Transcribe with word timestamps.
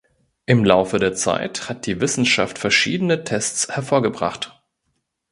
Im 0.47 0.65
Laufe 0.65 0.97
der 0.97 1.13
Zeit 1.13 1.69
hat 1.69 1.85
die 1.85 2.01
Wissenschaft 2.01 2.57
verschiedene 2.57 3.23
Tests 3.23 3.69
hervorgebracht. 3.69 4.59